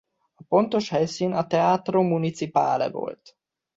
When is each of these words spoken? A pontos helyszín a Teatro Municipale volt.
A 0.33 0.43
pontos 0.47 0.89
helyszín 0.89 1.31
a 1.31 1.47
Teatro 1.47 2.01
Municipale 2.01 2.89
volt. 2.89 3.37